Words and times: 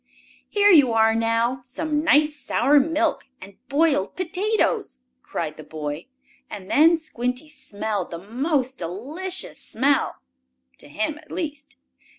"Here 0.49 0.71
you 0.71 0.93
are 0.93 1.13
now! 1.13 1.61
Some 1.63 2.03
nice 2.03 2.35
sour 2.35 2.79
milk, 2.79 3.27
and 3.39 3.59
boiled 3.69 4.15
potatoes!" 4.15 5.01
cried 5.21 5.57
the 5.57 5.63
boy, 5.63 6.07
and 6.49 6.71
then 6.71 6.97
Squinty 6.97 7.47
smelled 7.47 8.09
the 8.09 8.17
most 8.17 8.79
delicious 8.79 9.59
smell 9.59 10.15
to 10.79 10.87
him 10.87 11.19
at 11.19 11.31
least. 11.31 11.75